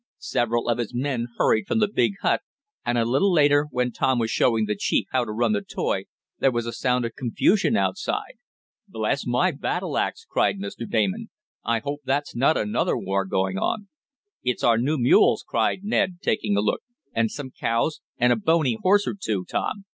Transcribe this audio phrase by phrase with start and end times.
[0.17, 2.41] Several of his men hurried from the big hut,
[2.83, 6.05] and a little later, when Tom was showing the chief how to run the toy,
[6.39, 8.39] there was a sound of confusion outside.
[8.87, 10.89] "Bless my battle axe!" cried Mr.
[10.89, 11.29] Damon.
[11.63, 13.89] "I hope that's not another war going on."
[14.43, 16.81] "It's our new mules!" cried Ned, taking a look.
[17.13, 19.85] "And some cows and a bony horse or two, Tom.